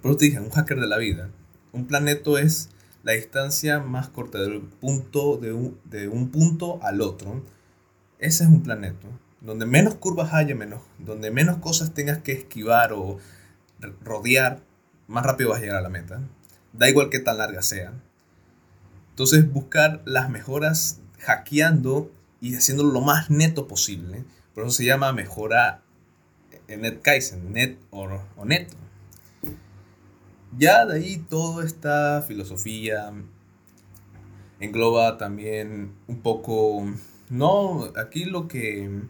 Por 0.02 0.10
eso 0.10 0.18
te 0.18 0.24
dije, 0.26 0.40
un 0.40 0.50
hacker 0.50 0.80
de 0.80 0.86
la 0.88 0.98
vida 0.98 1.30
un 1.72 1.86
planeto 1.86 2.38
es 2.38 2.70
la 3.02 3.12
distancia 3.12 3.80
más 3.80 4.08
corta 4.08 4.38
del 4.38 4.60
punto 4.60 5.36
de 5.36 5.52
un, 5.52 5.78
de 5.84 6.08
un 6.08 6.30
punto 6.30 6.78
al 6.82 7.00
otro. 7.00 7.42
Ese 8.18 8.44
es 8.44 8.50
un 8.50 8.62
planeto. 8.62 9.06
Donde 9.40 9.66
menos 9.66 9.94
curvas 9.94 10.34
haya, 10.34 10.54
menos, 10.54 10.82
donde 10.98 11.30
menos 11.30 11.58
cosas 11.58 11.94
tengas 11.94 12.18
que 12.18 12.32
esquivar 12.32 12.92
o 12.92 13.18
rodear, 14.02 14.60
más 15.06 15.24
rápido 15.24 15.50
vas 15.50 15.58
a 15.58 15.62
llegar 15.62 15.78
a 15.78 15.82
la 15.82 15.88
meta. 15.88 16.20
Da 16.72 16.88
igual 16.88 17.08
que 17.08 17.20
tan 17.20 17.38
larga 17.38 17.62
sea. 17.62 17.92
Entonces 19.10 19.50
buscar 19.52 20.02
las 20.04 20.28
mejoras 20.28 21.00
hackeando 21.20 22.10
y 22.40 22.54
haciéndolo 22.54 22.92
lo 22.92 23.00
más 23.00 23.30
neto 23.30 23.68
posible. 23.68 24.24
Por 24.54 24.64
eso 24.64 24.72
se 24.72 24.84
llama 24.84 25.12
mejora 25.12 25.82
net 26.68 27.00
Kaizen, 27.00 27.52
net 27.52 27.78
o, 27.90 28.08
o 28.36 28.44
neto. 28.44 28.76
Ya 30.56 30.86
de 30.86 30.96
ahí 30.96 31.18
toda 31.28 31.64
esta 31.64 32.22
filosofía 32.26 33.12
engloba 34.60 35.18
también 35.18 35.92
un 36.06 36.20
poco, 36.20 36.86
no, 37.30 37.92
aquí 37.96 38.24
lo 38.24 38.48
que 38.48 39.02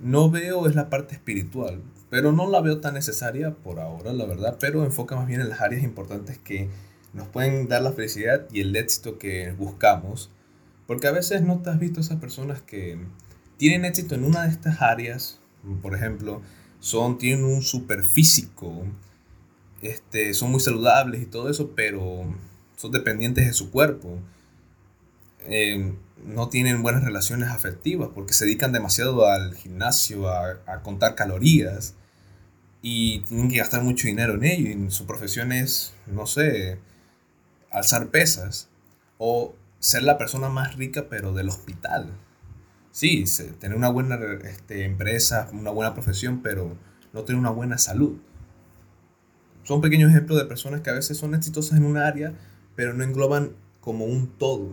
no 0.00 0.30
veo 0.30 0.66
es 0.66 0.74
la 0.74 0.90
parte 0.90 1.14
espiritual, 1.14 1.82
pero 2.10 2.32
no 2.32 2.48
la 2.50 2.60
veo 2.60 2.80
tan 2.80 2.94
necesaria 2.94 3.54
por 3.54 3.80
ahora, 3.80 4.12
la 4.12 4.26
verdad, 4.26 4.56
pero 4.60 4.84
enfoca 4.84 5.16
más 5.16 5.26
bien 5.26 5.40
en 5.40 5.48
las 5.48 5.60
áreas 5.60 5.82
importantes 5.82 6.38
que 6.38 6.68
nos 7.14 7.28
pueden 7.28 7.68
dar 7.68 7.82
la 7.82 7.92
felicidad 7.92 8.46
y 8.52 8.60
el 8.60 8.76
éxito 8.76 9.18
que 9.18 9.52
buscamos, 9.52 10.30
porque 10.86 11.06
a 11.06 11.12
veces 11.12 11.42
no 11.42 11.60
te 11.62 11.70
has 11.70 11.78
visto 11.78 12.00
esas 12.00 12.20
personas 12.20 12.60
que 12.60 12.98
tienen 13.56 13.84
éxito 13.84 14.14
en 14.14 14.24
una 14.24 14.42
de 14.42 14.50
estas 14.50 14.82
áreas, 14.82 15.40
por 15.80 15.94
ejemplo, 15.94 16.42
son, 16.78 17.16
tienen 17.18 17.44
un 17.44 17.62
super 17.62 18.02
físico, 18.02 18.84
este, 19.82 20.34
son 20.34 20.50
muy 20.50 20.60
saludables 20.60 21.22
y 21.22 21.26
todo 21.26 21.50
eso, 21.50 21.72
pero 21.74 22.24
son 22.76 22.92
dependientes 22.92 23.46
de 23.46 23.52
su 23.52 23.70
cuerpo. 23.70 24.18
Eh, 25.40 25.94
no 26.24 26.48
tienen 26.48 26.82
buenas 26.82 27.04
relaciones 27.04 27.50
afectivas 27.50 28.10
porque 28.14 28.32
se 28.32 28.46
dedican 28.46 28.72
demasiado 28.72 29.26
al 29.26 29.54
gimnasio, 29.54 30.28
a, 30.28 30.58
a, 30.66 30.82
contar 30.82 31.14
calorías 31.14 31.94
y 32.82 33.20
tienen 33.20 33.48
que 33.48 33.58
gastar 33.58 33.82
mucho 33.82 34.08
dinero 34.08 34.34
en 34.34 34.44
ello. 34.44 34.70
Y 34.70 34.90
su 34.90 35.06
profesión 35.06 35.52
es, 35.52 35.94
no 36.06 36.26
sé, 36.26 36.78
alzar 37.70 38.08
pesas 38.08 38.68
o 39.18 39.54
ser 39.78 40.02
la 40.02 40.18
persona 40.18 40.48
más 40.48 40.76
rica 40.76 41.06
pero 41.08 41.32
del 41.32 41.48
hospital. 41.48 42.12
Sí, 42.90 43.24
tener 43.60 43.76
una 43.76 43.90
buena 43.90 44.18
este, 44.44 44.84
empresa, 44.84 45.50
una 45.52 45.70
buena 45.70 45.92
profesión, 45.92 46.40
pero 46.42 46.76
no 47.12 47.24
tener 47.24 47.38
una 47.38 47.50
buena 47.50 47.76
salud 47.76 48.18
son 49.66 49.80
pequeños 49.80 50.10
ejemplos 50.10 50.38
de 50.38 50.44
personas 50.44 50.80
que 50.80 50.90
a 50.90 50.94
veces 50.94 51.18
son 51.18 51.34
exitosas 51.34 51.76
en 51.76 51.84
un 51.84 51.96
área, 51.96 52.32
pero 52.76 52.94
no 52.94 53.02
engloban 53.02 53.50
como 53.80 54.04
un 54.04 54.28
todo. 54.28 54.68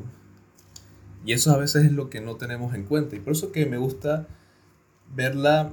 Y 1.25 1.33
eso 1.33 1.51
a 1.51 1.57
veces 1.57 1.85
es 1.85 1.91
lo 1.91 2.11
que 2.11 2.21
no 2.21 2.35
tenemos 2.35 2.75
en 2.75 2.83
cuenta. 2.83 3.15
Y 3.15 3.19
por 3.19 3.33
eso 3.33 3.51
que 3.51 3.65
me 3.65 3.77
gusta 3.77 4.27
ver 5.15 5.35
la, 5.35 5.71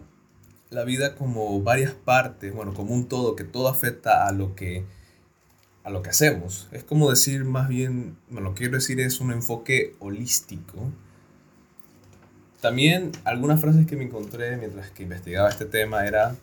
la 0.71 0.85
vida 0.85 1.17
como 1.17 1.63
varias 1.63 1.93
partes, 1.93 2.55
bueno, 2.55 2.73
como 2.73 2.95
un 2.95 3.09
todo, 3.09 3.37
que 3.37 3.45
todo 3.45 3.69
afecta 3.69 4.27
a 4.27 4.33
lo 4.33 4.55
que, 4.55 4.87
a 5.85 5.91
lo 5.91 6.01
que 6.01 6.11
hacemos. 6.11 6.69
Es 6.73 6.83
como 6.83 7.11
decir 7.11 7.45
más 7.45 7.69
bien, 7.69 8.17
bueno, 8.31 8.49
lo 8.49 8.55
que 8.55 8.61
quiero 8.61 8.77
decir 8.77 9.01
es 9.01 9.21
un 9.21 9.33
enfoque 9.33 9.97
holístico. 9.99 10.91
También 12.63 13.13
algunas 13.25 13.61
frases 13.61 13.87
que 13.87 13.97
me 13.97 14.05
encontré 14.05 14.57
mientras 14.57 14.91
que 14.91 15.03
investigaba 15.03 15.51
este 15.51 15.67
tema 15.67 16.07
era 16.07 16.37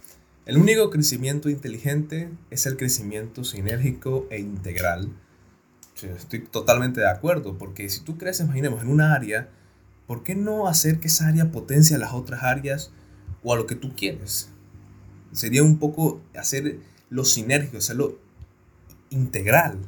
el 0.47 0.57
único 0.57 0.89
crecimiento 0.89 1.49
inteligente 1.49 2.29
es 2.51 2.65
el 2.67 2.77
crecimiento 2.77 3.43
sinérgico 3.43 4.27
e 4.29 4.39
integral. 4.39 5.09
Estoy 6.01 6.39
totalmente 6.39 7.01
de 7.01 7.09
acuerdo, 7.09 7.57
porque 7.57 7.89
si 7.89 7.99
tú 7.99 8.17
creces, 8.17 8.45
imaginemos, 8.45 8.81
en 8.81 8.89
una 8.89 9.13
área, 9.13 9.49
¿por 10.05 10.23
qué 10.23 10.35
no 10.35 10.69
hacer 10.69 11.01
que 11.01 11.07
esa 11.07 11.27
área 11.27 11.51
potencie 11.51 11.97
a 11.97 11.99
las 11.99 12.13
otras 12.13 12.43
áreas 12.43 12.91
o 13.43 13.53
a 13.53 13.57
lo 13.57 13.67
que 13.67 13.75
tú 13.75 13.93
quieres? 13.93 14.47
Sería 15.33 15.63
un 15.63 15.79
poco 15.79 16.21
hacer 16.33 16.79
lo 17.09 17.25
sinérgico, 17.25 17.79
hacerlo 17.79 18.17
integral. 19.09 19.79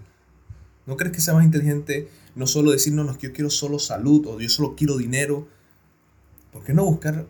¿No 0.85 0.97
crees 0.97 1.15
que 1.15 1.21
sea 1.21 1.35
más 1.35 1.45
inteligente 1.45 2.09
no 2.35 2.47
solo 2.47 2.71
decir, 2.71 2.91
no, 2.91 3.05
no, 3.05 3.17
yo 3.17 3.31
quiero 3.31 3.49
solo 3.49 3.79
salud 3.79 4.27
o 4.27 4.41
yo 4.41 4.49
solo 4.49 4.75
quiero 4.75 4.97
dinero? 4.97 5.47
¿Por 6.51 6.65
qué 6.65 6.73
no 6.73 6.83
buscar 6.83 7.27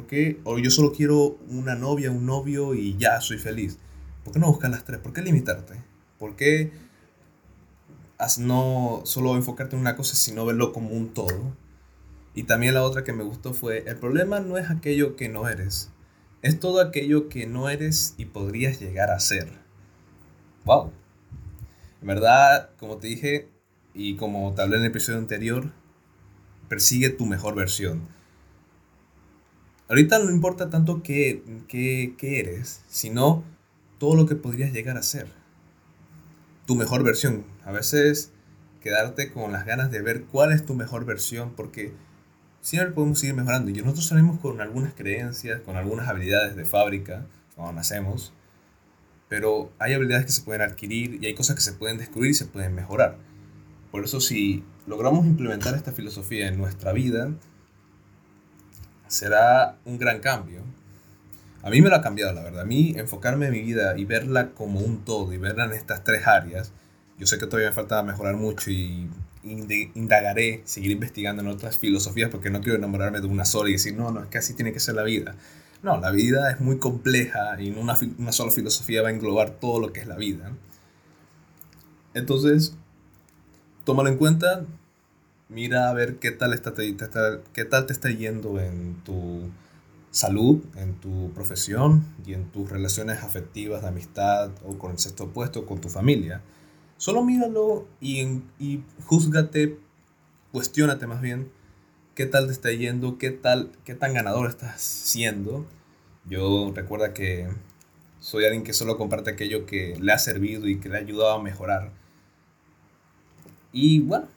¿Por 0.00 0.06
qué? 0.06 0.40
O 0.44 0.58
yo 0.58 0.70
solo 0.70 0.92
quiero 0.92 1.36
una 1.50 1.74
novia, 1.74 2.10
un 2.10 2.24
novio 2.24 2.72
y 2.72 2.96
ya 2.96 3.20
soy 3.20 3.36
feliz. 3.36 3.76
¿Por 4.24 4.32
qué 4.32 4.38
no 4.38 4.46
buscar 4.46 4.70
las 4.70 4.82
tres? 4.82 4.98
¿Por 4.98 5.12
qué 5.12 5.20
limitarte? 5.20 5.74
¿Por 6.18 6.36
qué 6.36 6.72
no 8.38 9.02
solo 9.04 9.36
enfocarte 9.36 9.76
en 9.76 9.82
una 9.82 9.96
cosa, 9.96 10.16
sino 10.16 10.46
verlo 10.46 10.72
como 10.72 10.88
un 10.88 11.12
todo? 11.12 11.54
Y 12.34 12.44
también 12.44 12.72
la 12.72 12.82
otra 12.82 13.04
que 13.04 13.12
me 13.12 13.24
gustó 13.24 13.52
fue, 13.52 13.84
el 13.86 13.98
problema 13.98 14.40
no 14.40 14.56
es 14.56 14.70
aquello 14.70 15.16
que 15.16 15.28
no 15.28 15.46
eres, 15.48 15.90
es 16.40 16.58
todo 16.58 16.80
aquello 16.80 17.28
que 17.28 17.46
no 17.46 17.68
eres 17.68 18.14
y 18.16 18.24
podrías 18.24 18.80
llegar 18.80 19.10
a 19.10 19.20
ser. 19.20 19.52
¡Wow! 20.64 20.92
En 22.00 22.08
verdad, 22.08 22.70
como 22.78 22.96
te 22.96 23.06
dije 23.06 23.50
y 23.92 24.16
como 24.16 24.54
te 24.54 24.62
hablé 24.62 24.76
en 24.76 24.84
el 24.84 24.90
episodio 24.92 25.18
anterior, 25.18 25.72
persigue 26.70 27.10
tu 27.10 27.26
mejor 27.26 27.54
versión 27.54 28.08
Ahorita 29.90 30.20
no 30.20 30.30
importa 30.30 30.70
tanto 30.70 31.02
qué, 31.02 31.42
qué, 31.66 32.14
qué 32.16 32.38
eres, 32.38 32.82
sino 32.88 33.42
todo 33.98 34.14
lo 34.14 34.24
que 34.24 34.36
podrías 34.36 34.72
llegar 34.72 34.96
a 34.96 35.02
ser. 35.02 35.26
Tu 36.64 36.76
mejor 36.76 37.02
versión. 37.02 37.44
A 37.64 37.72
veces 37.72 38.30
quedarte 38.80 39.32
con 39.32 39.50
las 39.50 39.66
ganas 39.66 39.90
de 39.90 40.00
ver 40.00 40.22
cuál 40.22 40.52
es 40.52 40.64
tu 40.64 40.74
mejor 40.74 41.04
versión, 41.04 41.54
porque 41.56 41.92
siempre 42.60 42.92
podemos 42.92 43.18
seguir 43.18 43.34
mejorando. 43.34 43.70
Y 43.70 43.74
nosotros 43.74 44.06
salimos 44.06 44.38
con 44.38 44.60
algunas 44.60 44.94
creencias, 44.94 45.60
con 45.62 45.76
algunas 45.76 46.08
habilidades 46.08 46.54
de 46.54 46.64
fábrica, 46.64 47.26
cuando 47.56 47.72
nacemos, 47.72 48.32
pero 49.28 49.72
hay 49.80 49.94
habilidades 49.94 50.26
que 50.26 50.32
se 50.32 50.42
pueden 50.42 50.62
adquirir 50.62 51.18
y 51.20 51.26
hay 51.26 51.34
cosas 51.34 51.56
que 51.56 51.62
se 51.62 51.72
pueden 51.72 51.98
descubrir 51.98 52.30
y 52.30 52.34
se 52.34 52.46
pueden 52.46 52.76
mejorar. 52.76 53.18
Por 53.90 54.04
eso 54.04 54.20
si 54.20 54.62
logramos 54.86 55.26
implementar 55.26 55.74
esta 55.74 55.90
filosofía 55.90 56.46
en 56.46 56.58
nuestra 56.58 56.92
vida, 56.92 57.32
será 59.10 59.76
un 59.84 59.98
gran 59.98 60.20
cambio. 60.20 60.62
A 61.62 61.68
mí 61.68 61.82
me 61.82 61.90
lo 61.90 61.96
ha 61.96 62.00
cambiado, 62.00 62.32
la 62.32 62.42
verdad. 62.42 62.62
A 62.62 62.64
mí 62.64 62.94
enfocarme 62.96 63.46
en 63.46 63.52
mi 63.52 63.60
vida 63.60 63.98
y 63.98 64.04
verla 64.04 64.50
como 64.50 64.80
un 64.80 65.04
todo 65.04 65.32
y 65.32 65.36
verla 65.36 65.64
en 65.64 65.72
estas 65.72 66.04
tres 66.04 66.26
áreas 66.26 66.72
Yo 67.18 67.26
sé 67.26 67.36
que 67.36 67.46
todavía 67.46 67.68
me 67.68 67.74
falta 67.74 68.02
mejorar 68.02 68.36
mucho 68.36 68.70
y 68.70 69.10
indagaré, 69.42 70.62
seguir 70.64 70.92
investigando 70.92 71.42
en 71.42 71.48
otras 71.48 71.76
filosofías 71.76 72.30
porque 72.30 72.50
no 72.50 72.60
quiero 72.60 72.78
enamorarme 72.78 73.20
de 73.20 73.26
una 73.26 73.44
sola 73.44 73.68
y 73.70 73.72
decir, 73.72 73.94
no, 73.94 74.10
no, 74.10 74.22
es 74.22 74.28
que 74.28 74.38
así 74.38 74.54
tiene 74.54 74.72
que 74.72 74.80
ser 74.80 74.94
la 74.94 75.02
vida. 75.02 75.34
No, 75.82 75.98
la 75.98 76.10
vida 76.10 76.50
es 76.50 76.60
muy 76.60 76.78
compleja 76.78 77.60
y 77.60 77.70
una, 77.70 77.98
una 78.18 78.32
sola 78.32 78.52
filosofía 78.52 79.02
va 79.02 79.08
a 79.08 79.12
englobar 79.12 79.50
todo 79.50 79.80
lo 79.80 79.92
que 79.92 80.00
es 80.00 80.06
la 80.06 80.16
vida. 80.16 80.52
Entonces, 82.14 82.74
tómalo 83.84 84.08
en 84.08 84.16
cuenta, 84.16 84.64
mira 85.50 85.90
a 85.90 85.92
ver 85.92 86.16
qué 86.18 86.30
tal, 86.30 86.54
está, 86.54 86.72
qué 86.74 87.64
tal 87.64 87.86
te 87.86 87.92
está 87.92 88.10
yendo 88.10 88.58
en 88.60 89.02
tu 89.04 89.50
salud, 90.10 90.62
en 90.76 90.94
tu 90.94 91.32
profesión 91.32 92.04
y 92.26 92.34
en 92.34 92.50
tus 92.50 92.70
relaciones 92.70 93.22
afectivas 93.22 93.82
de 93.82 93.88
amistad 93.88 94.50
o 94.64 94.78
con 94.78 94.92
el 94.92 94.98
sexto 94.98 95.24
opuesto, 95.24 95.66
con 95.66 95.80
tu 95.80 95.88
familia. 95.88 96.42
Solo 96.96 97.22
míralo 97.24 97.86
y, 98.00 98.42
y 98.58 98.82
júzgate, 99.06 99.78
cuestionate 100.52 101.06
más 101.06 101.20
bien 101.20 101.50
qué 102.14 102.26
tal 102.26 102.46
te 102.46 102.52
está 102.52 102.70
yendo, 102.70 103.18
qué, 103.18 103.30
tal, 103.30 103.72
qué 103.84 103.94
tan 103.94 104.14
ganador 104.14 104.48
estás 104.48 104.82
siendo. 104.82 105.66
Yo 106.26 106.72
recuerda 106.74 107.14
que 107.14 107.48
soy 108.18 108.44
alguien 108.44 108.62
que 108.62 108.74
solo 108.74 108.98
comparte 108.98 109.30
aquello 109.30 109.64
que 109.64 109.96
le 109.98 110.12
ha 110.12 110.18
servido 110.18 110.68
y 110.68 110.78
que 110.78 110.90
le 110.90 110.96
ha 110.96 111.00
ayudado 111.00 111.32
a 111.32 111.42
mejorar. 111.42 111.92
Y 113.72 114.00
bueno, 114.00 114.28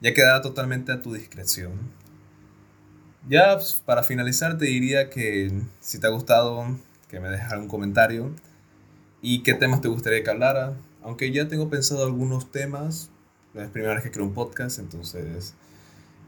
ya 0.00 0.14
quedará 0.14 0.42
totalmente 0.42 0.92
a 0.92 1.00
tu 1.00 1.12
discreción. 1.12 1.72
Ya 3.28 3.56
pues, 3.56 3.82
para 3.84 4.02
finalizar 4.02 4.56
te 4.58 4.66
diría 4.66 5.10
que 5.10 5.52
si 5.80 5.98
te 5.98 6.06
ha 6.06 6.10
gustado, 6.10 6.64
que 7.08 7.20
me 7.20 7.28
dejes 7.28 7.52
algún 7.52 7.68
comentario 7.68 8.34
y 9.22 9.42
qué 9.42 9.54
temas 9.54 9.80
te 9.80 9.88
gustaría 9.88 10.22
que 10.22 10.30
hablara. 10.30 10.74
Aunque 11.02 11.30
ya 11.32 11.48
tengo 11.48 11.68
pensado 11.68 12.04
algunos 12.04 12.50
temas, 12.50 13.10
la 13.54 13.66
primera 13.68 13.94
vez 13.94 14.02
que 14.02 14.10
creo 14.10 14.24
un 14.24 14.34
podcast, 14.34 14.78
entonces 14.78 15.54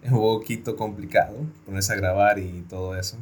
es 0.02 0.10
un 0.10 0.18
poquito 0.18 0.76
complicado 0.76 1.36
ponerse 1.66 1.92
a 1.92 1.96
grabar 1.96 2.38
y 2.38 2.64
todo 2.68 2.96
eso. 2.96 3.16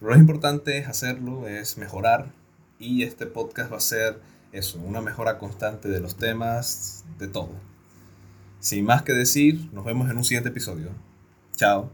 Pero 0.00 0.12
lo 0.12 0.18
importante 0.18 0.78
es 0.78 0.88
hacerlo, 0.88 1.46
es 1.48 1.78
mejorar 1.78 2.32
y 2.78 3.04
este 3.04 3.26
podcast 3.26 3.72
va 3.72 3.76
a 3.76 3.80
ser 3.80 4.20
eso, 4.52 4.78
una 4.80 5.00
mejora 5.00 5.38
constante 5.38 5.88
de 5.88 6.00
los 6.00 6.16
temas, 6.16 7.04
de 7.18 7.28
todo. 7.28 7.71
Sin 8.62 8.84
más 8.84 9.02
que 9.02 9.12
decir, 9.12 9.68
nos 9.72 9.84
vemos 9.84 10.08
en 10.08 10.16
un 10.16 10.22
siguiente 10.22 10.50
episodio. 10.50 10.90
Chao. 11.56 11.90